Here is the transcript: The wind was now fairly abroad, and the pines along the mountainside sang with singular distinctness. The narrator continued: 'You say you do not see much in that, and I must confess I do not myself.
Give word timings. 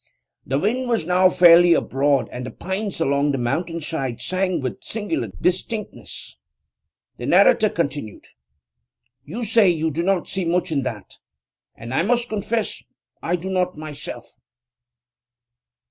The 0.47 0.57
wind 0.57 0.89
was 0.89 1.05
now 1.05 1.29
fairly 1.29 1.73
abroad, 1.75 2.27
and 2.31 2.43
the 2.43 2.49
pines 2.49 2.99
along 2.99 3.33
the 3.33 3.37
mountainside 3.37 4.19
sang 4.19 4.59
with 4.59 4.83
singular 4.83 5.27
distinctness. 5.39 6.37
The 7.17 7.27
narrator 7.27 7.69
continued: 7.69 8.25
'You 9.25 9.43
say 9.45 9.69
you 9.69 9.91
do 9.91 10.01
not 10.01 10.27
see 10.27 10.43
much 10.43 10.71
in 10.71 10.81
that, 10.81 11.19
and 11.75 11.93
I 11.93 12.01
must 12.01 12.29
confess 12.29 12.83
I 13.21 13.35
do 13.35 13.51
not 13.51 13.77
myself. 13.77 14.33